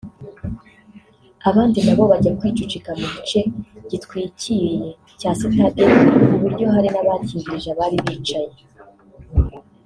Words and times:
abandi 1.49 1.79
na 1.85 1.93
bo 1.97 2.03
bajya 2.11 2.31
kwicucika 2.39 2.89
mu 2.99 3.05
gice 3.15 3.39
gitwikiriye 3.89 4.89
cya 5.19 5.31
sitade 5.39 5.83
ku 6.29 6.35
buryo 6.41 6.65
hari 6.75 6.87
n’abakingirije 6.91 7.67
abari 7.71 7.97
bicaye 8.05 8.57